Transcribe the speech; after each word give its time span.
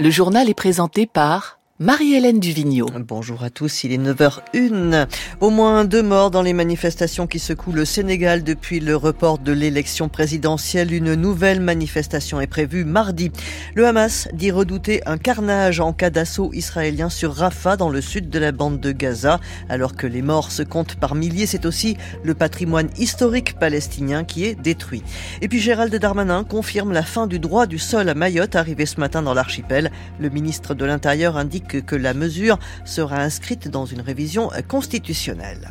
Le 0.00 0.10
journal 0.10 0.48
est 0.48 0.54
présenté 0.54 1.06
par 1.06 1.58
Marie-Hélène 1.80 2.38
Duvigneau. 2.38 2.86
Bonjour 3.00 3.42
à 3.42 3.50
tous, 3.50 3.82
il 3.82 3.90
est 3.90 3.98
9h01. 3.98 5.08
Au 5.40 5.50
moins 5.50 5.84
deux 5.84 6.04
morts 6.04 6.30
dans 6.30 6.40
les 6.40 6.52
manifestations 6.52 7.26
qui 7.26 7.40
secouent 7.40 7.72
le 7.72 7.84
Sénégal 7.84 8.44
depuis 8.44 8.78
le 8.78 8.94
report 8.94 9.38
de 9.40 9.50
l'élection 9.50 10.08
présidentielle. 10.08 10.92
Une 10.92 11.16
nouvelle 11.16 11.58
manifestation 11.58 12.40
est 12.40 12.46
prévue 12.46 12.84
mardi. 12.84 13.32
Le 13.74 13.88
Hamas 13.88 14.28
dit 14.32 14.52
redouter 14.52 15.02
un 15.06 15.18
carnage 15.18 15.80
en 15.80 15.92
cas 15.92 16.10
d'assaut 16.10 16.52
israélien 16.52 17.08
sur 17.08 17.34
Rafah 17.34 17.76
dans 17.76 17.90
le 17.90 18.00
sud 18.00 18.30
de 18.30 18.38
la 18.38 18.52
bande 18.52 18.78
de 18.78 18.92
Gaza. 18.92 19.40
Alors 19.68 19.96
que 19.96 20.06
les 20.06 20.22
morts 20.22 20.52
se 20.52 20.62
comptent 20.62 20.94
par 20.94 21.16
milliers, 21.16 21.46
c'est 21.46 21.66
aussi 21.66 21.96
le 22.22 22.34
patrimoine 22.34 22.90
historique 22.98 23.58
palestinien 23.58 24.22
qui 24.22 24.44
est 24.44 24.54
détruit. 24.54 25.02
Et 25.42 25.48
puis 25.48 25.58
Gérald 25.58 25.92
Darmanin 25.92 26.44
confirme 26.44 26.92
la 26.92 27.02
fin 27.02 27.26
du 27.26 27.40
droit 27.40 27.66
du 27.66 27.80
sol 27.80 28.08
à 28.08 28.14
Mayotte 28.14 28.54
arrivé 28.54 28.86
ce 28.86 29.00
matin 29.00 29.22
dans 29.22 29.34
l'archipel. 29.34 29.90
Le 30.20 30.30
ministre 30.30 30.74
de 30.74 30.84
l'Intérieur 30.84 31.36
indique 31.36 31.63
que 31.66 31.96
la 31.96 32.14
mesure 32.14 32.58
sera 32.84 33.18
inscrite 33.18 33.68
dans 33.68 33.86
une 33.86 34.00
révision 34.00 34.50
constitutionnelle. 34.68 35.70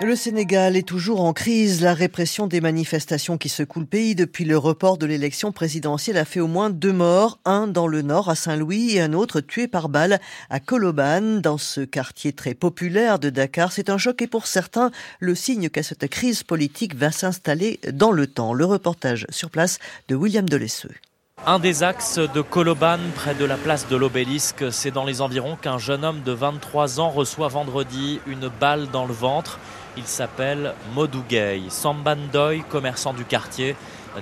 Le 0.00 0.16
Sénégal 0.16 0.76
est 0.76 0.86
toujours 0.86 1.22
en 1.22 1.32
crise. 1.32 1.80
La 1.80 1.94
répression 1.94 2.48
des 2.48 2.60
manifestations 2.60 3.38
qui 3.38 3.48
secouent 3.48 3.80
le 3.80 3.86
pays 3.86 4.16
depuis 4.16 4.44
le 4.44 4.58
report 4.58 4.98
de 4.98 5.06
l'élection 5.06 5.52
présidentielle 5.52 6.18
a 6.18 6.24
fait 6.24 6.40
au 6.40 6.48
moins 6.48 6.68
deux 6.68 6.92
morts, 6.92 7.38
un 7.44 7.68
dans 7.68 7.86
le 7.86 8.02
nord 8.02 8.28
à 8.28 8.34
Saint-Louis 8.34 8.96
et 8.96 9.00
un 9.00 9.12
autre 9.12 9.40
tué 9.40 9.68
par 9.68 9.88
balle 9.88 10.20
à 10.50 10.58
Koloban, 10.58 11.40
dans 11.40 11.58
ce 11.58 11.80
quartier 11.80 12.32
très 12.32 12.54
populaire 12.54 13.20
de 13.20 13.30
Dakar. 13.30 13.70
C'est 13.70 13.88
un 13.88 13.96
choc 13.96 14.20
et 14.20 14.26
pour 14.26 14.48
certains 14.48 14.90
le 15.20 15.36
signe 15.36 15.68
que 15.68 15.80
cette 15.80 16.08
crise 16.08 16.42
politique 16.42 16.96
va 16.96 17.12
s'installer 17.12 17.78
dans 17.92 18.10
le 18.10 18.26
temps. 18.26 18.52
Le 18.52 18.64
reportage 18.64 19.26
sur 19.30 19.48
place 19.48 19.78
de 20.08 20.16
William 20.16 20.48
Delesseux. 20.48 20.90
Un 21.46 21.58
des 21.58 21.82
axes 21.82 22.18
de 22.18 22.40
Koloban, 22.40 22.96
près 23.14 23.34
de 23.34 23.44
la 23.44 23.58
place 23.58 23.86
de 23.86 23.96
l'obélisque, 23.96 24.64
c'est 24.72 24.90
dans 24.90 25.04
les 25.04 25.20
environs 25.20 25.56
qu'un 25.60 25.76
jeune 25.76 26.02
homme 26.02 26.22
de 26.22 26.32
23 26.32 27.00
ans 27.00 27.10
reçoit 27.10 27.48
vendredi 27.48 28.18
une 28.26 28.48
balle 28.48 28.88
dans 28.90 29.04
le 29.04 29.12
ventre. 29.12 29.58
Il 29.98 30.04
s'appelle 30.04 30.72
Modougay. 30.94 31.60
Sambandoy, 31.68 32.64
commerçant 32.70 33.12
du 33.12 33.26
quartier, 33.26 33.76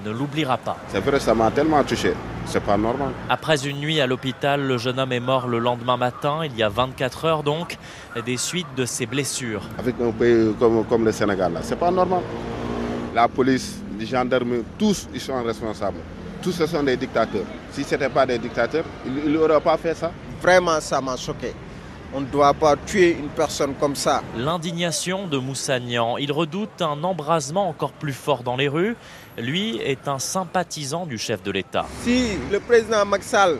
ne 0.05 0.11
l'oubliera 0.11 0.56
pas. 0.56 0.77
C'est 0.89 0.98
vrai, 0.98 1.20
ça 1.20 1.33
m'a 1.33 1.53
tellement 1.53 1.84
touché. 1.84 2.12
C'est 2.45 2.65
pas 2.65 2.77
normal. 2.77 3.11
Après 3.28 3.69
une 3.69 3.78
nuit 3.78 4.00
à 4.00 4.09
l'hôpital, 4.09 4.61
le 4.61 4.77
jeune 4.77 4.98
homme 4.98 5.12
est 5.12 5.20
mort 5.20 5.47
le 5.47 5.61
lendemain 5.61 5.97
matin, 5.97 6.41
il 6.45 6.56
y 6.56 6.65
a 6.65 6.69
24 6.69 7.25
heures 7.25 7.43
donc, 7.45 7.78
des 8.27 8.37
suites 8.37 8.75
de 8.77 8.84
ses 8.84 9.06
blessures. 9.06 9.62
Avec 9.78 9.95
un 10.00 10.11
pays 10.11 10.53
comme, 10.59 10.84
comme 10.87 11.05
le 11.05 11.12
Sénégal, 11.12 11.53
là, 11.53 11.61
c'est 11.62 11.78
pas 11.78 11.93
normal. 11.93 12.23
La 13.15 13.28
police, 13.28 13.81
les 13.97 14.06
gendarmes, 14.06 14.65
tous, 14.77 15.06
ils 15.15 15.20
sont 15.20 15.41
responsables 15.41 15.98
tous 16.43 16.53
ce 16.53 16.67
sont 16.67 16.83
des 16.83 16.97
dictateurs. 16.97 17.45
Si 17.71 17.85
ce 17.85 17.95
n'étaient 17.95 18.09
pas 18.11 18.27
des 18.27 18.39
dictateurs, 18.39 18.85
ils 19.07 19.33
n'auraient 19.33 19.61
pas 19.61 19.77
fait 19.77 19.95
ça. 19.95 20.11
Vraiment, 20.43 20.81
ça 20.81 21.01
m'a 21.01 21.17
choqué. 21.17 21.53
On 22.15 22.21
ne 22.21 22.27
doit 22.27 22.53
pas 22.53 22.77
tuer 22.77 23.12
une 23.12 23.29
personne 23.29 23.75
comme 23.81 23.97
ça. 23.97 24.23
L'indignation 24.37 25.27
de 25.29 25.39
Moussagnan. 25.39 26.19
Il 26.19 26.31
redoute 26.33 26.83
un 26.83 27.03
embrasement 27.05 27.69
encore 27.69 27.93
plus 27.93 28.12
fort 28.12 28.43
dans 28.43 28.57
les 28.57 28.69
rues. 28.69 28.97
Lui 29.39 29.79
est 29.79 30.07
un 30.09 30.19
sympathisant 30.19 31.07
du 31.07 31.17
chef 31.17 31.43
de 31.43 31.51
l'État. 31.51 31.87
Si 32.03 32.33
le 32.51 32.61
président 32.61 33.06
Maxal 33.06 33.56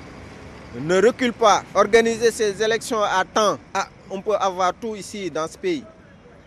ne 0.79 1.01
recule 1.03 1.33
pas, 1.33 1.63
organiser 1.75 2.31
ses 2.31 2.63
élections 2.63 3.03
à 3.03 3.25
temps, 3.25 3.59
ah, 3.73 3.87
on 4.11 4.21
peut 4.21 4.37
avoir 4.37 4.73
tout 4.75 4.97
ici 4.97 5.31
dans 5.31 5.47
ce 5.49 5.57
pays. 5.57 5.85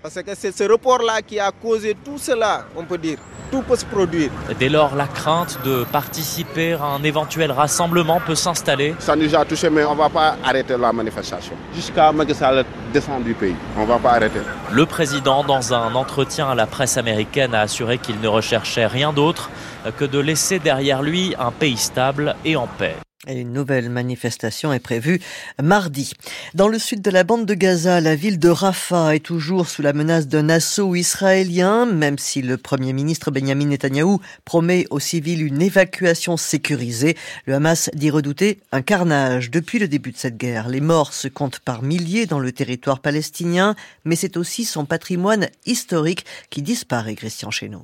Parce 0.06 0.22
que 0.22 0.36
c'est 0.36 0.56
ce 0.56 0.64
report-là 0.66 1.24
qui 1.24 1.40
a 1.40 1.52
causé 1.52 1.96
tout 2.06 2.20
cela, 2.20 2.66
on 2.76 2.84
peut 2.84 3.00
dire 3.00 3.18
tout 3.52 3.64
peut 3.64 3.76
se 3.76 3.86
produire. 3.86 4.30
Dès 4.60 4.70
lors, 4.70 4.96
la 4.96 5.08
crainte 5.08 5.58
de 5.66 5.84
participer 5.86 6.74
à 6.74 6.84
un 6.84 7.04
éventuel 7.04 7.52
rassemblement 7.52 8.20
peut 8.20 8.36
s'installer. 8.36 8.94
Ça 9.00 9.16
nous 9.16 9.34
a 9.36 9.44
touché, 9.46 9.70
mais 9.72 9.84
on 9.84 9.94
ne 9.94 9.98
va 9.98 10.10
pas 10.10 10.36
arrêter 10.44 10.78
la 10.78 10.94
manifestation. 10.94 11.54
Jusqu'à 11.74 12.12
ce 12.16 12.24
que 12.24 12.34
ça 12.36 12.52
descende 12.94 13.24
du 13.24 13.34
pays. 13.34 13.56
On 13.78 13.82
ne 13.82 13.88
va 13.88 13.98
pas 13.98 14.12
arrêter. 14.12 14.42
Le 14.72 14.86
président, 14.86 15.44
dans 15.44 15.74
un 15.74 15.96
entretien 15.96 16.50
à 16.50 16.56
la 16.56 16.68
presse 16.68 16.98
américaine, 16.98 17.56
a 17.56 17.62
assuré 17.62 17.98
qu'il 17.98 18.20
ne 18.20 18.28
recherchait 18.28 18.88
rien 18.88 19.12
d'autre 19.12 19.50
que 19.98 20.06
de 20.06 20.20
laisser 20.20 20.60
derrière 20.60 21.02
lui 21.02 21.34
un 21.40 21.52
pays 21.52 21.78
stable 21.78 22.36
et 22.46 22.56
en 22.56 22.68
paix. 22.68 22.96
Et 23.28 23.40
une 23.40 23.54
nouvelle 23.54 23.90
manifestation 23.90 24.72
est 24.72 24.80
prévue 24.80 25.20
mardi. 25.62 26.14
Dans 26.54 26.68
le 26.68 26.78
sud 26.78 27.02
de 27.02 27.10
la 27.10 27.24
bande 27.24 27.46
de 27.46 27.56
Gaza, 27.56 28.00
la 28.00 28.16
ville 28.16 28.38
de 28.38 28.50
Rafah 28.50 29.16
est 29.16 29.26
toujours 29.26 29.68
sous 29.68 29.82
la 29.82 29.94
menace 29.94 30.28
d'un 30.28 30.48
assaut 30.50 30.94
israélien, 30.94 31.88
même 31.88 32.20
si 32.20 32.44
le 32.44 32.58
premier 32.58 32.94
ministre 32.94 33.32
Benjamin 33.32 33.66
Netanyahou 33.66 34.22
promet 34.44 34.86
aux 34.92 35.00
civils 35.00 35.42
une 35.42 35.62
évacuation 35.62 36.38
sécurisée. 36.38 37.18
Le 37.48 37.56
Hamas 37.56 37.90
dit 37.96 38.12
redouter 38.12 38.60
un 38.72 38.84
carnage. 38.84 39.50
Depuis 39.50 39.80
le 39.80 39.88
début 39.88 40.12
de 40.12 40.18
cette 40.18 40.38
guerre, 40.38 40.70
les 40.70 40.82
morts 40.82 41.14
se 41.14 41.28
comptent 41.28 41.60
par 41.60 41.82
milliers 41.82 42.28
dans 42.28 42.40
le 42.40 42.52
territoire 42.52 43.00
palestinien, 43.00 43.76
mais 44.04 44.16
c'est 44.16 44.38
aussi 44.38 44.66
son 44.66 44.86
patrimoine 44.86 45.50
historique 45.66 46.26
qui 46.52 46.62
disparaît, 46.62 47.16
Christian 47.16 47.50
Chesneau. 47.50 47.84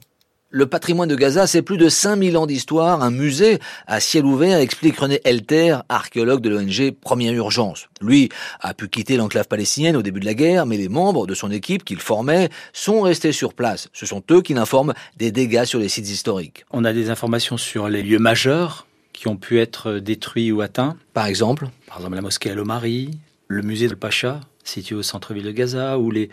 Le 0.53 0.66
patrimoine 0.66 1.07
de 1.07 1.16
Gaza, 1.16 1.47
c'est 1.47 1.62
plus 1.62 1.78
de 1.78 1.88
5000 1.88 2.35
ans 2.35 2.45
d'histoire, 2.45 3.01
un 3.01 3.09
musée 3.09 3.59
à 3.88 4.01
ciel 4.01 4.25
ouvert, 4.25 4.57
explique 4.57 5.00
René 5.00 5.22
Elter, 5.23 5.78
archéologue 5.88 6.41
de 6.41 6.50
l'ONG 6.50 6.91
Première 6.91 7.31
Urgence. 7.31 7.88
Lui 8.01 8.28
a 8.59 8.73
pu 8.73 8.89
quitter 8.89 9.16
l'enclave 9.16 9.47
palestinienne 9.47 9.95
au 9.95 10.01
début 10.01 10.19
de 10.19 10.25
la 10.25 10.34
guerre, 10.34 10.66
mais 10.66 10.75
les 10.75 10.89
membres 10.89 11.25
de 11.25 11.35
son 11.35 11.51
équipe 11.51 11.85
qu'il 11.85 12.01
formait 12.01 12.50
sont 12.73 13.00
restés 13.00 13.31
sur 13.31 13.53
place. 13.53 13.88
Ce 13.94 14.06
sont 14.06 14.22
eux 14.29 14.41
qui 14.41 14.53
l'informent 14.53 14.94
des 15.16 15.31
dégâts 15.31 15.63
sur 15.63 15.79
les 15.79 15.88
sites 15.88 16.09
historiques. 16.09 16.66
On 16.72 16.83
a 16.83 16.91
des 16.91 17.09
informations 17.09 17.56
sur 17.56 17.88
les 17.88 18.03
lieux 18.03 18.19
majeurs 18.19 18.88
qui 19.13 19.29
ont 19.29 19.38
pu 19.38 19.57
être 19.57 20.00
détruits 20.00 20.51
ou 20.51 20.59
atteints. 20.59 20.97
Par 21.13 21.28
exemple? 21.28 21.69
Par 21.88 22.00
exemple 22.00 22.16
la 22.16 22.22
mosquée 22.22 22.51
Al-Omari, 22.51 23.12
le 23.47 23.62
musée 23.62 23.88
de 23.88 23.95
Pacha, 23.95 24.41
situé 24.66 24.95
au 24.95 25.01
centre-ville 25.01 25.44
de 25.44 25.51
Gaza, 25.51 25.97
ou 25.97 26.12
les, 26.12 26.29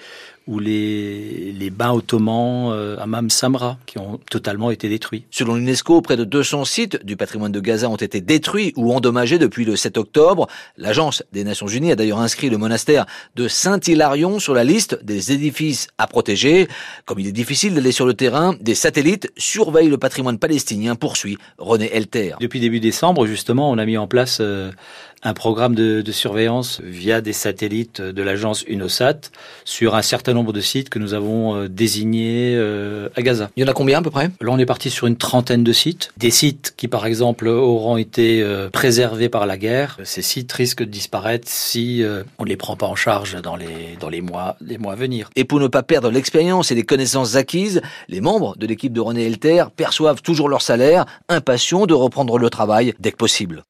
ou 0.48 0.58
les, 0.58 1.52
les 1.52 1.70
bains 1.70 1.92
ottomans 1.92 2.72
euh, 2.72 2.96
Hammam 2.98 3.28
Samra, 3.28 3.76
qui 3.84 3.98
ont 3.98 4.18
totalement 4.30 4.70
été 4.70 4.88
détruits. 4.88 5.24
Selon 5.30 5.56
l'UNESCO, 5.56 6.00
près 6.00 6.16
de 6.16 6.24
200 6.24 6.64
sites 6.64 7.04
du 7.04 7.16
patrimoine 7.16 7.52
de 7.52 7.60
Gaza 7.60 7.88
ont 7.90 7.96
été 7.96 8.22
détruits 8.22 8.72
ou 8.76 8.92
endommagés 8.94 9.38
depuis 9.38 9.66
le 9.66 9.76
7 9.76 9.98
octobre. 9.98 10.48
L'Agence 10.78 11.22
des 11.32 11.44
Nations 11.44 11.66
Unies 11.66 11.92
a 11.92 11.96
d'ailleurs 11.96 12.20
inscrit 12.20 12.48
le 12.48 12.56
monastère 12.56 13.04
de 13.36 13.46
Saint-Hilarion 13.46 14.38
sur 14.38 14.54
la 14.54 14.64
liste 14.64 15.04
des 15.04 15.32
édifices 15.32 15.88
à 15.98 16.06
protéger. 16.06 16.66
Comme 17.04 17.18
il 17.18 17.26
est 17.26 17.32
difficile 17.32 17.74
d'aller 17.74 17.92
sur 17.92 18.06
le 18.06 18.14
terrain, 18.14 18.56
des 18.60 18.74
satellites 18.74 19.30
surveillent 19.36 19.90
le 19.90 19.98
patrimoine 19.98 20.38
palestinien, 20.38 20.96
poursuit 20.96 21.36
René 21.58 21.90
Elter. 21.92 22.36
Depuis 22.40 22.60
début 22.60 22.80
décembre, 22.80 23.26
justement, 23.26 23.70
on 23.70 23.76
a 23.76 23.84
mis 23.84 23.98
en 23.98 24.06
place 24.06 24.38
euh, 24.40 24.70
un 25.22 25.34
programme 25.34 25.74
de, 25.74 26.00
de, 26.00 26.12
surveillance 26.12 26.80
via 26.82 27.20
des 27.20 27.32
satellites 27.32 28.00
de 28.00 28.22
l'agence 28.22 28.64
UNOSAT 28.66 29.30
sur 29.64 29.94
un 29.94 30.02
certain 30.02 30.32
nombre 30.32 30.37
de 30.44 30.60
sites 30.60 30.88
que 30.88 30.98
nous 30.98 31.14
avons 31.14 31.54
euh, 31.54 31.68
désignés 31.68 32.54
euh, 32.56 33.08
à 33.16 33.22
Gaza. 33.22 33.50
Il 33.56 33.62
y 33.62 33.64
en 33.64 33.68
a 33.68 33.72
combien 33.72 33.98
à 33.98 34.02
peu 34.02 34.10
près? 34.10 34.30
Là, 34.40 34.50
on 34.50 34.58
est 34.58 34.66
parti 34.66 34.90
sur 34.90 35.06
une 35.06 35.16
trentaine 35.16 35.64
de 35.64 35.72
sites. 35.72 36.12
Des 36.16 36.30
sites 36.30 36.74
qui, 36.76 36.88
par 36.88 37.06
exemple, 37.06 37.48
auront 37.48 37.96
été 37.96 38.42
euh, 38.42 38.70
préservés 38.70 39.28
par 39.28 39.46
la 39.46 39.56
guerre. 39.56 39.98
Ces 40.04 40.22
sites 40.22 40.52
risquent 40.52 40.84
de 40.84 40.90
disparaître 40.90 41.48
si 41.48 42.02
on 42.38 42.44
ne 42.44 42.48
les 42.48 42.56
prend 42.56 42.76
pas 42.76 42.86
en 42.86 42.94
charge 42.94 43.40
dans 43.42 43.56
les, 43.56 43.96
dans 44.00 44.08
les, 44.08 44.20
mois, 44.20 44.56
les 44.60 44.78
mois 44.78 44.92
à 44.92 44.96
venir. 44.96 45.30
Et 45.36 45.44
pour 45.44 45.60
ne 45.60 45.66
pas 45.66 45.82
perdre 45.82 46.10
l'expérience 46.10 46.70
et 46.70 46.74
les 46.74 46.84
connaissances 46.84 47.36
acquises, 47.36 47.80
les 48.08 48.20
membres 48.20 48.56
de 48.56 48.66
l'équipe 48.66 48.92
de 48.92 49.00
René 49.00 49.26
Elter 49.26 49.64
perçoivent 49.76 50.22
toujours 50.22 50.48
leur 50.48 50.62
salaire, 50.62 51.06
impatients 51.28 51.86
de 51.86 51.94
reprendre 51.94 52.38
le 52.38 52.50
travail 52.50 52.94
dès 52.98 53.12
que 53.12 53.16
possible. 53.16 53.64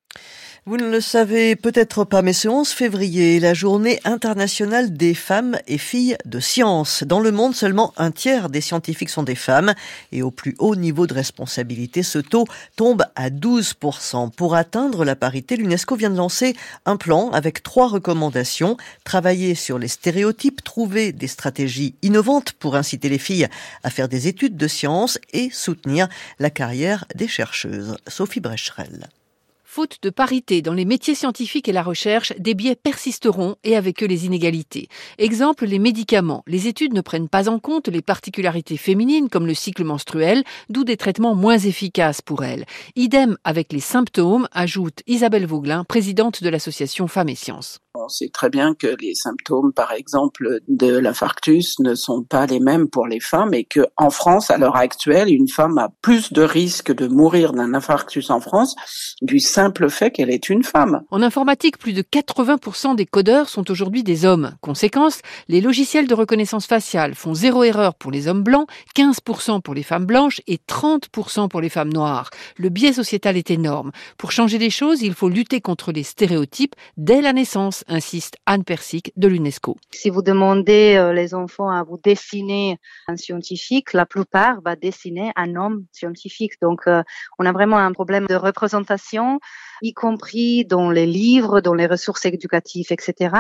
Vous 0.69 0.77
ne 0.77 0.91
le 0.91 1.01
savez 1.01 1.57
peut-être 1.57 2.05
pas, 2.05 2.21
mais 2.21 2.35
ce 2.35 2.47
11 2.47 2.69
février 2.69 3.37
est 3.37 3.41
la 3.41 3.55
journée 3.55 4.01
internationale 4.05 4.93
des 4.93 5.15
femmes 5.15 5.57
et 5.67 5.79
filles 5.79 6.19
de 6.27 6.41
science. 6.41 7.05
Dans 7.05 7.21
le 7.21 7.33
monde, 7.33 7.55
seulement 7.55 7.95
un 7.97 8.11
tiers 8.11 8.51
des 8.51 8.61
scientifiques 8.61 9.09
sont 9.09 9.23
des 9.23 9.35
femmes 9.35 9.73
et 10.13 10.21
au 10.21 10.31
plus 10.31 10.55
haut 10.59 10.77
niveau 10.77 11.07
de 11.07 11.15
responsabilité, 11.15 12.03
ce 12.03 12.19
taux 12.19 12.45
tombe 12.77 13.03
à 13.17 13.31
12%. 13.31 14.31
Pour 14.31 14.57
atteindre 14.57 15.07
la 15.07 15.17
parité, 15.17 15.57
l'UNESCO 15.57 15.97
vient 15.97 16.11
de 16.11 16.19
lancer 16.19 16.55
un 16.85 16.99
plan 16.99 17.31
avec 17.31 17.63
trois 17.63 17.89
recommandations. 17.89 18.77
Travailler 19.05 19.55
sur 19.55 19.79
les 19.79 19.89
stéréotypes, 19.89 20.63
trouver 20.63 21.13
des 21.13 21.29
stratégies 21.29 21.95
innovantes 22.03 22.53
pour 22.53 22.77
inciter 22.77 23.09
les 23.09 23.17
filles 23.17 23.49
à 23.85 23.89
faire 23.89 24.11
des 24.11 24.29
études 24.29 24.59
de 24.59 24.69
science 24.69 25.19
et 25.33 25.49
soutenir 25.51 26.11
la 26.39 26.51
carrière 26.51 27.07
des 27.15 27.27
chercheuses. 27.27 27.97
Sophie 28.07 28.41
Brecherel. 28.41 29.09
Faute 29.79 29.99
de 30.03 30.11
parité 30.11 30.61
dans 30.61 30.73
les 30.73 30.85
métiers 30.85 31.15
scientifiques 31.15 31.69
et 31.69 31.73
la 31.73 31.85
recherche, 31.85 32.33
des 32.37 32.55
biais 32.55 32.75
persisteront 32.75 33.55
et 33.63 33.77
avec 33.77 34.03
eux 34.03 34.09
les 34.09 34.27
inégalités. 34.27 34.89
Exemple, 35.19 35.67
les 35.67 35.79
médicaments. 35.79 36.43
Les 36.49 36.67
études 36.67 36.95
ne 36.95 37.01
prennent 37.01 37.29
pas 37.29 37.49
en 37.49 37.61
compte 37.61 37.87
les 37.87 38.03
particularités 38.03 38.77
féminines 38.77 39.29
comme 39.29 39.47
le 39.47 39.55
cycle 39.55 39.85
menstruel, 39.85 40.43
d'où 40.69 40.83
des 40.83 40.97
traitements 40.97 41.37
moins 41.37 41.59
efficaces 41.59 42.23
pour 42.23 42.43
elles. 42.43 42.67
Idem 42.97 43.37
avec 43.45 43.73
les 43.73 43.79
symptômes, 43.79 44.49
ajoute 44.51 45.05
Isabelle 45.07 45.47
Vauglin, 45.47 45.85
présidente 45.85 46.43
de 46.43 46.49
l'association 46.49 47.07
Femmes 47.07 47.29
et 47.29 47.37
Sciences. 47.37 47.79
On 48.01 48.09
sait 48.09 48.29
très 48.29 48.49
bien 48.49 48.75
que 48.75 48.95
les 49.01 49.15
symptômes, 49.17 49.73
par 49.73 49.93
exemple, 49.93 50.61
de 50.69 50.97
l'infarctus 50.97 51.81
ne 51.81 51.97
sont 51.97 52.23
pas 52.23 52.47
les 52.47 52.61
mêmes 52.61 52.89
pour 52.89 53.09
les 53.09 53.19
femmes 53.19 53.55
et 53.55 53.65
que 53.65 53.81
en 53.97 54.11
France, 54.11 54.51
à 54.51 54.57
l'heure 54.57 54.77
actuelle, 54.77 55.33
une 55.33 55.49
femme 55.49 55.79
a 55.79 55.91
plus 56.01 56.33
de 56.33 56.43
risques 56.43 56.95
de 56.95 57.09
mourir 57.09 57.53
d'un 57.53 57.75
infarctus 57.75 58.31
en 58.31 58.39
France 58.41 58.77
du 59.21 59.41
simple 59.41 59.91
fait 59.91 60.13
qu'elle 60.13 60.31
est 60.31 60.49
une 60.49 60.63
femme. 60.63 61.03
En 61.11 61.23
informatique, 61.23 61.79
plus 61.79 61.93
de 61.93 62.03
80% 62.03 62.95
des 62.95 63.05
codeurs 63.05 63.49
sont 63.49 63.69
aujourd'hui 63.69 64.05
des 64.05 64.25
hommes. 64.25 64.55
Conséquence, 64.61 65.21
les 65.49 65.61
logiciels 65.61 66.07
de 66.07 66.15
reconnaissance 66.15 66.67
faciale 66.67 67.17
font 67.17 67.35
zéro 67.35 67.65
erreur 67.65 67.97
pour 67.97 68.13
les 68.13 68.29
hommes 68.29 68.45
blancs, 68.45 68.69
15% 68.97 69.61
pour 69.61 69.75
les 69.75 69.83
femmes 69.83 70.07
blanches 70.07 70.41
et 70.47 70.61
30% 70.69 71.49
pour 71.49 71.61
les 71.61 71.69
femmes 71.69 71.93
noires. 71.93 72.31
Le 72.57 72.69
biais 72.69 72.93
sociétal 72.93 73.37
est 73.37 73.51
énorme. 73.51 73.91
Pour 74.19 74.31
changer 74.31 74.59
les 74.59 74.71
choses, 74.71 75.03
il 75.03 75.15
faut 75.15 75.29
lutter 75.29 75.61
contre 75.61 75.91
les 75.91 76.05
stéréotypes 76.05 76.77
dès 76.97 77.23
la 77.23 77.33
naissance, 77.33 77.85
insiste 77.89 78.37
Anne 78.47 78.65
Persic 78.65 79.13
de 79.17 79.29
l'UNESCO. 79.29 79.77
Si 79.91 80.11
vous 80.11 80.23
demandez 80.23 80.97
euh, 80.97 81.13
les 81.13 81.35
enfants 81.35 81.71
à 81.71 81.83
vous 81.83 81.99
dessiner 82.03 82.79
un 83.07 83.17
scientifique, 83.17 83.93
la 83.93 84.07
plupart 84.07 84.61
va 84.63 84.77
dessiner 84.77 85.33
un 85.37 85.57
homme 85.57 85.85
scientifique. 85.93 86.53
Donc, 86.63 86.83
euh, 86.87 87.03
on 87.39 87.47
a 87.47 87.53
vraiment 87.53 87.79
un 87.79 87.93
problème 87.93 88.27
de 88.27 88.35
représentation, 88.35 89.41
y 89.83 89.93
compris 89.93 90.65
dans 90.65 90.91
les 90.91 91.07
livres, 91.07 91.61
dans 91.61 91.75
les 91.75 91.87
ressources 91.87 92.25
éducatives, 92.27 92.87
etc. 92.91 93.31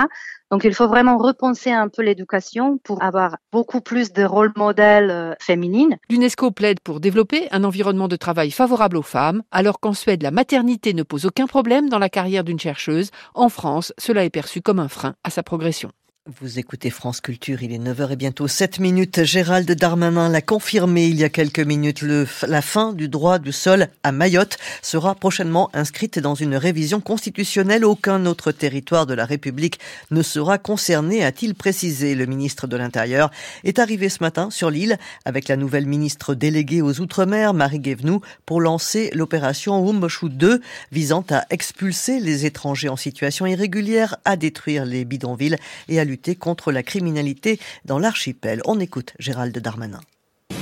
Donc, 0.50 0.64
il 0.64 0.74
faut 0.74 0.88
vraiment 0.88 1.18
repenser 1.18 1.70
un 1.70 1.88
peu 1.88 2.02
l'éducation 2.02 2.78
pour 2.78 3.02
avoir 3.02 3.36
beaucoup 3.52 3.82
plus 3.82 4.12
de 4.12 4.24
rôles 4.24 4.52
modèles 4.56 5.10
euh, 5.10 5.34
féminines. 5.40 5.98
L'UNESCO 6.08 6.52
plaide 6.52 6.80
pour 6.80 7.00
développer 7.00 7.48
un 7.50 7.64
environnement 7.64 8.08
de 8.08 8.16
travail 8.16 8.50
favorable 8.50 8.96
aux 8.96 9.02
femmes, 9.02 9.42
alors 9.50 9.78
qu'en 9.78 9.92
Suède, 9.92 10.22
la 10.22 10.30
maternité 10.30 10.94
ne 10.94 11.02
pose 11.02 11.26
aucun 11.26 11.46
problème 11.46 11.90
dans 11.90 11.98
la 11.98 12.08
carrière 12.08 12.44
d'une 12.44 12.58
chercheuse. 12.58 13.10
En 13.34 13.50
France, 13.50 13.92
cela 13.98 14.24
est 14.24 14.30
perçu 14.38 14.62
comme 14.62 14.78
un 14.78 14.86
frein 14.86 15.16
à 15.24 15.30
sa 15.30 15.42
progression. 15.42 15.90
Vous 16.28 16.58
écoutez 16.58 16.90
France 16.90 17.22
Culture, 17.22 17.62
il 17.62 17.72
est 17.72 17.78
9h 17.78 18.12
et 18.12 18.16
bientôt 18.16 18.48
7 18.48 18.80
minutes. 18.80 19.24
Gérald 19.24 19.70
Darmanin 19.72 20.28
l'a 20.28 20.42
confirmé 20.42 21.06
il 21.06 21.16
y 21.16 21.24
a 21.24 21.30
quelques 21.30 21.58
minutes. 21.58 22.04
La 22.46 22.60
fin 22.60 22.92
du 22.92 23.08
droit 23.08 23.38
du 23.38 23.50
sol 23.50 23.88
à 24.02 24.12
Mayotte 24.12 24.58
sera 24.82 25.14
prochainement 25.14 25.70
inscrite 25.72 26.18
dans 26.18 26.34
une 26.34 26.54
révision 26.54 27.00
constitutionnelle. 27.00 27.82
Aucun 27.82 28.26
autre 28.26 28.52
territoire 28.52 29.06
de 29.06 29.14
la 29.14 29.24
République 29.24 29.80
ne 30.10 30.20
sera 30.20 30.58
concerné, 30.58 31.24
a-t-il 31.24 31.54
précisé. 31.54 32.14
Le 32.14 32.26
ministre 32.26 32.66
de 32.66 32.76
l'Intérieur 32.76 33.30
est 33.64 33.78
arrivé 33.78 34.10
ce 34.10 34.18
matin 34.22 34.50
sur 34.50 34.68
l'île 34.68 34.98
avec 35.24 35.48
la 35.48 35.56
nouvelle 35.56 35.86
ministre 35.86 36.34
déléguée 36.34 36.82
aux 36.82 37.00
Outre-mer, 37.00 37.54
Marie 37.54 37.80
Guévenoux, 37.80 38.20
pour 38.44 38.60
lancer 38.60 39.10
l'opération 39.14 39.80
Wumbashu 39.80 40.28
2 40.28 40.60
visant 40.92 41.24
à 41.30 41.46
expulser 41.48 42.20
les 42.20 42.44
étrangers 42.44 42.90
en 42.90 42.96
situation 42.96 43.46
irrégulière, 43.46 44.18
à 44.26 44.36
détruire 44.36 44.84
les 44.84 45.06
bidonvilles 45.06 45.56
et 45.88 45.98
à 45.98 46.04
lutter 46.04 46.17
contre 46.34 46.72
la 46.72 46.82
criminalité 46.82 47.58
dans 47.84 47.98
l'archipel. 47.98 48.60
On 48.66 48.80
écoute 48.80 49.14
Gérald 49.18 49.56
Darmanin. 49.58 50.00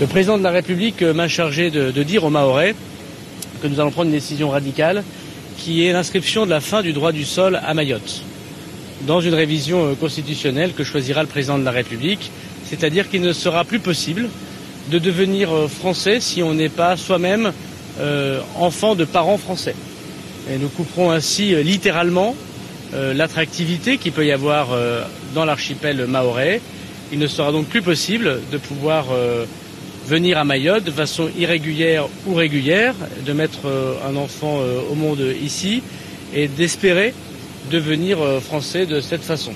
Le 0.00 0.06
président 0.06 0.36
de 0.38 0.42
la 0.42 0.50
République 0.50 1.02
m'a 1.02 1.28
chargé 1.28 1.70
de, 1.70 2.02
dire 2.02 2.24
aux 2.24 2.30
Mahorais 2.30 2.74
que 3.62 3.66
nous 3.66 3.80
allons 3.80 3.90
prendre 3.90 4.08
une 4.08 4.16
décision 4.16 4.50
radicale 4.50 5.02
qui 5.56 5.86
est 5.86 5.92
l'inscription 5.92 6.44
de 6.44 6.50
la 6.50 6.60
fin 6.60 6.82
du 6.82 6.92
droit 6.92 7.12
du 7.12 7.24
sol 7.24 7.60
à 7.64 7.72
Mayotte 7.72 8.22
dans 9.06 9.20
une 9.20 9.34
révision 9.34 9.94
constitutionnelle 9.94 10.72
que 10.72 10.84
choisira 10.84 11.22
le 11.22 11.28
président 11.28 11.58
de 11.58 11.64
la 11.64 11.70
République, 11.70 12.30
c'est-à-dire 12.64 13.08
qu'il 13.08 13.22
ne 13.22 13.32
sera 13.32 13.64
plus 13.64 13.78
possible 13.78 14.28
de 14.90 14.98
devenir 14.98 15.50
français 15.68 16.20
si 16.20 16.42
on 16.42 16.54
n'est 16.54 16.68
pas 16.68 16.96
soi-même 16.96 17.52
euh, 18.00 18.40
enfant 18.58 18.94
de 18.94 19.04
parents 19.04 19.38
français. 19.38 19.74
Et 20.50 20.58
nous 20.58 20.68
couperons 20.68 21.10
ainsi 21.10 21.54
euh, 21.54 21.62
littéralement 21.62 22.34
euh, 22.34 22.55
l'attractivité 22.92 23.98
qu'il 23.98 24.12
peut 24.12 24.26
y 24.26 24.32
avoir 24.32 24.68
euh, 24.72 25.02
dans 25.34 25.44
l'archipel 25.44 26.06
mahorais. 26.06 26.60
Il 27.12 27.18
ne 27.18 27.26
sera 27.26 27.52
donc 27.52 27.66
plus 27.66 27.82
possible 27.82 28.40
de 28.50 28.58
pouvoir 28.58 29.06
euh, 29.12 29.44
venir 30.06 30.38
à 30.38 30.44
Mayotte 30.44 30.84
de 30.84 30.90
façon 30.90 31.28
irrégulière 31.38 32.06
ou 32.26 32.34
régulière, 32.34 32.94
de 33.24 33.32
mettre 33.32 33.66
un 34.08 34.14
enfant 34.16 34.60
au 34.90 34.94
monde 34.94 35.20
ici 35.42 35.82
et 36.32 36.46
d'espérer 36.46 37.12
devenir 37.72 38.18
français 38.40 38.86
de 38.86 39.00
cette 39.00 39.22
façon. 39.22 39.52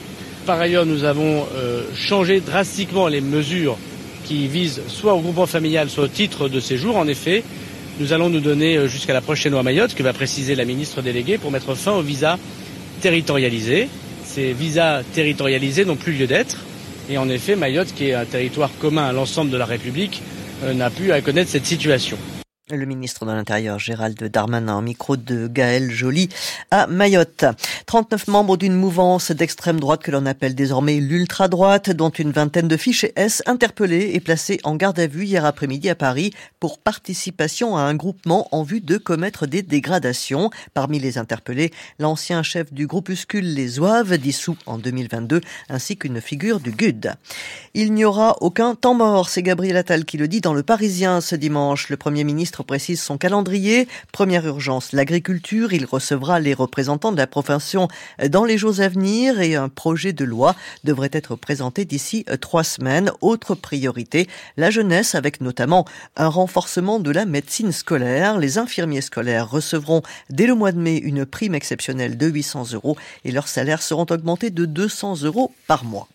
Par 0.46 0.60
ailleurs, 0.60 0.86
nous 0.86 1.04
avons 1.04 1.46
changé 1.94 2.40
drastiquement 2.40 3.06
les 3.06 3.20
mesures 3.20 3.78
qui 4.24 4.48
visent 4.48 4.82
soit 4.88 5.14
au 5.14 5.20
groupement 5.20 5.46
familial, 5.46 5.88
soit 5.88 6.04
au 6.04 6.08
titre 6.08 6.48
de 6.48 6.58
séjour. 6.58 6.96
En 6.96 7.06
effet, 7.06 7.44
nous 8.00 8.12
allons 8.12 8.28
nous 8.28 8.40
donner 8.40 8.88
jusqu'à 8.88 9.12
la 9.12 9.20
prochaine 9.20 9.52
loi 9.52 9.62
Mayotte, 9.62 9.94
que 9.94 10.02
va 10.02 10.12
préciser 10.12 10.56
la 10.56 10.64
ministre 10.64 11.00
déléguée, 11.00 11.38
pour 11.38 11.52
mettre 11.52 11.76
fin 11.76 11.92
au 11.92 12.02
visa 12.02 12.38
territorialisés. 13.00 13.88
Ces 14.24 14.52
visas 14.52 15.02
territorialisés 15.02 15.84
n'ont 15.84 15.96
plus 15.96 16.12
lieu 16.12 16.26
d'être. 16.26 16.58
Et 17.08 17.18
en 17.18 17.28
effet, 17.28 17.56
Mayotte, 17.56 17.92
qui 17.92 18.10
est 18.10 18.14
un 18.14 18.24
territoire 18.24 18.70
commun 18.78 19.06
à 19.06 19.12
l'ensemble 19.12 19.50
de 19.50 19.56
la 19.56 19.64
République, 19.64 20.22
euh, 20.62 20.74
n'a 20.74 20.90
plus 20.90 21.10
à 21.10 21.20
connaître 21.20 21.50
cette 21.50 21.66
situation. 21.66 22.16
Le 22.70 22.86
ministre 22.86 23.26
de 23.26 23.32
l'Intérieur, 23.32 23.80
Gérald 23.80 24.22
Darmanin, 24.22 24.74
en 24.74 24.82
micro 24.82 25.16
de 25.16 25.48
Gaël 25.48 25.90
Joly 25.90 26.28
à 26.70 26.86
Mayotte. 26.86 27.44
39 27.90 28.28
membres 28.28 28.56
d'une 28.56 28.76
mouvance 28.76 29.32
d'extrême 29.32 29.80
droite 29.80 30.04
que 30.04 30.12
l'on 30.12 30.24
appelle 30.24 30.54
désormais 30.54 31.00
l'ultra-droite, 31.00 31.90
dont 31.90 32.10
une 32.10 32.30
vingtaine 32.30 32.68
de 32.68 32.76
fiches 32.76 33.06
S 33.16 33.42
interpellés 33.46 34.12
et 34.14 34.20
placés 34.20 34.60
en 34.62 34.76
garde 34.76 35.00
à 35.00 35.08
vue 35.08 35.24
hier 35.24 35.44
après-midi 35.44 35.90
à 35.90 35.96
Paris 35.96 36.32
pour 36.60 36.78
participation 36.78 37.76
à 37.76 37.80
un 37.80 37.96
groupement 37.96 38.46
en 38.52 38.62
vue 38.62 38.80
de 38.80 38.96
commettre 38.96 39.48
des 39.48 39.62
dégradations. 39.62 40.50
Parmi 40.72 41.00
les 41.00 41.18
interpellés, 41.18 41.72
l'ancien 41.98 42.44
chef 42.44 42.72
du 42.72 42.86
groupuscule 42.86 43.54
Les 43.54 43.80
Oeuvres, 43.80 44.18
dissous 44.18 44.56
en 44.66 44.78
2022, 44.78 45.40
ainsi 45.68 45.96
qu'une 45.96 46.20
figure 46.20 46.60
du 46.60 46.70
GUD. 46.70 47.14
Il 47.74 47.92
n'y 47.92 48.04
aura 48.04 48.36
aucun 48.40 48.76
temps 48.76 48.94
mort, 48.94 49.28
c'est 49.28 49.42
Gabriel 49.42 49.76
Attal 49.76 50.04
qui 50.04 50.16
le 50.16 50.28
dit 50.28 50.40
dans 50.40 50.54
Le 50.54 50.62
Parisien 50.62 51.20
ce 51.20 51.34
dimanche. 51.34 51.88
Le 51.88 51.96
Premier 51.96 52.22
ministre 52.22 52.62
précise 52.62 53.02
son 53.02 53.18
calendrier. 53.18 53.88
Première 54.12 54.46
urgence, 54.46 54.92
l'agriculture. 54.92 55.72
Il 55.72 55.86
recevra 55.86 56.38
les 56.38 56.54
représentants 56.54 57.10
de 57.10 57.16
la 57.16 57.26
profession 57.26 57.79
dans 58.28 58.44
les 58.44 58.58
jours 58.58 58.80
à 58.80 58.88
venir 58.88 59.40
et 59.40 59.54
un 59.54 59.68
projet 59.68 60.12
de 60.12 60.24
loi 60.24 60.54
devrait 60.84 61.10
être 61.12 61.36
présenté 61.36 61.84
d'ici 61.84 62.24
trois 62.40 62.64
semaines. 62.64 63.12
Autre 63.20 63.54
priorité, 63.54 64.28
la 64.56 64.70
jeunesse 64.70 65.14
avec 65.14 65.40
notamment 65.40 65.84
un 66.16 66.28
renforcement 66.28 67.00
de 67.00 67.10
la 67.10 67.26
médecine 67.26 67.72
scolaire. 67.72 68.38
Les 68.38 68.58
infirmiers 68.58 69.00
scolaires 69.00 69.50
recevront 69.50 70.02
dès 70.28 70.46
le 70.46 70.54
mois 70.54 70.72
de 70.72 70.78
mai 70.78 70.96
une 70.96 71.26
prime 71.26 71.54
exceptionnelle 71.54 72.16
de 72.16 72.26
800 72.26 72.72
euros 72.72 72.96
et 73.24 73.32
leurs 73.32 73.48
salaires 73.48 73.82
seront 73.82 74.06
augmentés 74.10 74.50
de 74.50 74.64
200 74.64 75.22
euros 75.22 75.52
par 75.66 75.84
mois. 75.84 76.08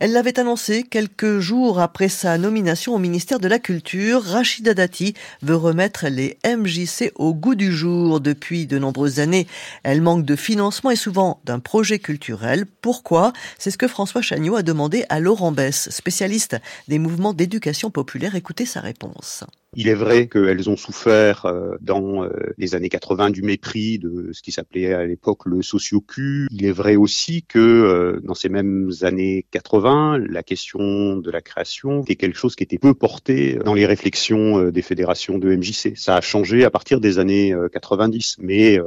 Elle 0.00 0.12
l'avait 0.12 0.40
annoncé 0.40 0.82
quelques 0.82 1.40
jours 1.40 1.78
après 1.78 2.08
sa 2.08 2.38
nomination 2.38 2.94
au 2.94 2.98
ministère 2.98 3.38
de 3.38 3.48
la 3.48 3.58
Culture. 3.58 4.22
Rachida 4.22 4.72
Dati 4.72 5.12
veut 5.42 5.56
remettre 5.56 6.06
les 6.08 6.38
MJC 6.42 7.12
au 7.16 7.34
goût 7.34 7.54
du 7.54 7.70
jour. 7.70 8.18
Depuis 8.18 8.66
de 8.66 8.78
nombreuses 8.78 9.20
années, 9.20 9.46
elle 9.82 10.00
manque 10.00 10.24
de 10.24 10.36
financement 10.36 10.90
et 10.90 10.96
souvent 10.96 11.42
d'un 11.44 11.60
projet 11.60 11.98
culturel. 11.98 12.64
Pourquoi? 12.80 13.34
C'est 13.58 13.70
ce 13.70 13.76
que 13.76 13.88
François 13.88 14.22
Chagnot 14.22 14.56
a 14.56 14.62
demandé 14.62 15.04
à 15.10 15.20
Laurent 15.20 15.52
Bess, 15.52 15.90
spécialiste 15.90 16.56
des 16.88 16.98
mouvements 16.98 17.34
d'éducation 17.34 17.90
populaire. 17.90 18.36
Écoutez 18.36 18.64
sa 18.64 18.80
réponse. 18.80 19.44
Il 19.76 19.86
est 19.86 19.94
vrai 19.94 20.26
qu'elles 20.26 20.68
ont 20.68 20.76
souffert 20.76 21.46
euh, 21.46 21.76
dans 21.80 22.24
euh, 22.24 22.30
les 22.58 22.74
années 22.74 22.88
80 22.88 23.30
du 23.30 23.42
mépris 23.42 24.00
de 24.00 24.30
ce 24.32 24.42
qui 24.42 24.50
s'appelait 24.50 24.92
à 24.92 25.06
l'époque 25.06 25.46
le 25.46 25.62
socio-cul. 25.62 26.48
Il 26.50 26.64
est 26.64 26.72
vrai 26.72 26.96
aussi 26.96 27.44
que 27.44 27.60
euh, 27.60 28.20
dans 28.24 28.34
ces 28.34 28.48
mêmes 28.48 28.90
années 29.02 29.46
80, 29.52 30.18
la 30.28 30.42
question 30.42 31.18
de 31.18 31.30
la 31.30 31.40
création 31.40 32.02
était 32.02 32.16
quelque 32.16 32.36
chose 32.36 32.56
qui 32.56 32.64
était 32.64 32.78
peu 32.78 32.94
porté 32.94 33.60
dans 33.64 33.74
les 33.74 33.86
réflexions 33.86 34.70
des 34.70 34.82
fédérations 34.82 35.38
de 35.38 35.54
MJC. 35.54 35.96
Ça 35.96 36.16
a 36.16 36.20
changé 36.20 36.64
à 36.64 36.70
partir 36.70 36.98
des 36.98 37.20
années 37.20 37.54
90, 37.72 38.38
mais 38.40 38.80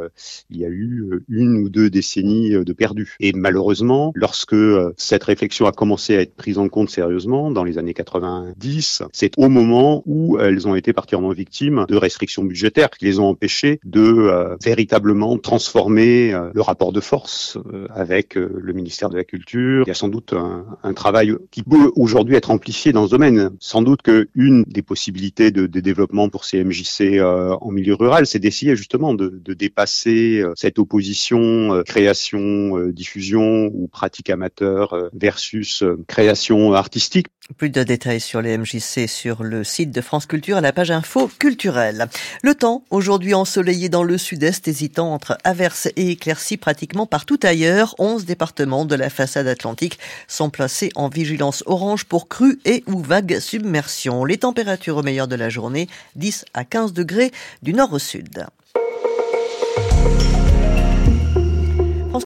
il 0.49 0.57
y 0.57 0.65
a 0.65 0.69
eu 0.69 1.23
une 1.29 1.63
ou 1.63 1.69
deux 1.69 1.89
décennies 1.89 2.51
de 2.51 2.73
perdu. 2.73 3.15
Et 3.21 3.31
malheureusement, 3.31 4.11
lorsque 4.15 4.55
cette 4.97 5.23
réflexion 5.23 5.65
a 5.65 5.71
commencé 5.71 6.17
à 6.17 6.21
être 6.21 6.35
prise 6.35 6.57
en 6.57 6.67
compte 6.67 6.89
sérieusement 6.89 7.51
dans 7.51 7.63
les 7.63 7.77
années 7.77 7.93
90, 7.93 9.03
c'est 9.13 9.33
au 9.37 9.47
moment 9.47 10.03
où 10.05 10.37
elles 10.39 10.67
ont 10.67 10.72
ont 10.73 10.75
été 10.75 10.93
particulièrement 10.93 11.31
victimes 11.31 11.85
de 11.87 11.95
restrictions 11.95 12.43
budgétaires 12.43 12.89
qui 12.89 13.05
les 13.05 13.19
ont 13.19 13.27
empêchés 13.27 13.79
de 13.83 14.01
euh, 14.01 14.55
véritablement 14.63 15.37
transformer 15.37 16.33
euh, 16.33 16.49
le 16.53 16.61
rapport 16.61 16.91
de 16.91 16.99
force 16.99 17.57
euh, 17.71 17.87
avec 17.93 18.35
le 18.35 18.73
ministère 18.73 19.09
de 19.09 19.17
la 19.17 19.23
Culture. 19.23 19.83
Il 19.85 19.89
y 19.89 19.91
a 19.91 19.95
sans 19.95 20.09
doute 20.09 20.33
un, 20.33 20.93
travail 20.93 21.33
qui 21.51 21.63
peut 21.63 21.91
aujourd'hui 21.95 22.35
être 22.35 22.51
amplifié 22.51 22.91
dans 22.91 23.05
ce 23.05 23.11
domaine. 23.11 23.51
Sans 23.59 23.81
doute 23.81 24.01
qu'une 24.03 24.63
des 24.67 24.81
possibilités 24.81 25.51
de, 25.51 25.65
développement 25.65 26.29
pour 26.29 26.45
ces 26.45 26.63
MJC 26.63 27.19
en 27.21 27.71
milieu 27.71 27.95
rural, 27.95 28.25
c'est 28.25 28.39
d'essayer 28.39 28.75
justement 28.75 29.13
de, 29.13 29.41
dépasser 29.53 30.43
cette 30.55 30.79
opposition 30.79 31.81
création, 31.85 32.87
diffusion 32.87 33.71
ou 33.73 33.87
pratique 33.87 34.29
amateur 34.29 35.09
versus 35.13 35.83
création 36.07 36.73
artistique. 36.73 37.27
Plus 37.57 37.69
de 37.69 37.83
détails 37.83 38.21
sur 38.21 38.41
les 38.41 38.57
MJC 38.57 39.07
sur 39.07 39.43
le 39.43 39.63
site 39.63 39.91
de 39.91 40.01
France 40.01 40.25
Culture 40.25 40.61
la 40.63 40.71
page 40.71 40.91
info 40.91 41.29
culturelle. 41.39 42.07
Le 42.41 42.55
temps, 42.55 42.83
aujourd'hui 42.89 43.33
ensoleillé 43.33 43.89
dans 43.89 44.01
le 44.01 44.17
sud-est, 44.17 44.67
hésitant 44.67 45.13
entre 45.13 45.37
averses 45.43 45.89
et 45.97 46.11
éclaircies 46.11 46.57
pratiquement 46.57 47.05
partout 47.05 47.39
ailleurs. 47.43 47.93
11 47.99 48.25
départements 48.25 48.85
de 48.85 48.95
la 48.95 49.09
façade 49.09 49.47
atlantique 49.47 49.99
sont 50.27 50.49
placés 50.49 50.89
en 50.95 51.09
vigilance 51.09 51.63
orange 51.67 52.05
pour 52.05 52.29
crues 52.29 52.59
et 52.65 52.83
ou 52.87 52.99
vagues 52.99 53.39
submersion. 53.39 54.25
Les 54.25 54.37
températures 54.37 54.97
au 54.97 55.03
meilleur 55.03 55.27
de 55.27 55.35
la 55.35 55.49
journée, 55.49 55.89
10 56.15 56.45
à 56.53 56.63
15 56.63 56.93
degrés 56.93 57.31
du 57.61 57.73
nord 57.73 57.91
au 57.91 57.99
sud. 57.99 58.45